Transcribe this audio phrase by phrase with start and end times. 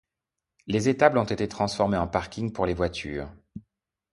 [0.65, 3.29] Les étables ont été transformées en parking pour les voitures.